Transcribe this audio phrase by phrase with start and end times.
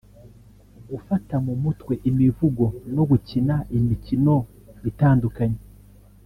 [0.89, 2.65] gufata mu mutwe imivugo
[2.95, 4.35] no gukina imikino
[4.89, 5.59] itandukanye